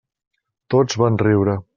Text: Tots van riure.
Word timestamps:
Tots 0.75 0.97
van 1.03 1.19
riure. 1.27 1.59